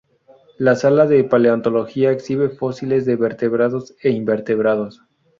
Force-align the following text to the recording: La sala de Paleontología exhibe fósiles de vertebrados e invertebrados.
La 0.57 0.75
sala 0.75 1.05
de 1.05 1.23
Paleontología 1.25 2.09
exhibe 2.09 2.49
fósiles 2.49 3.05
de 3.05 3.15
vertebrados 3.15 3.93
e 4.01 4.09
invertebrados. 4.09 5.03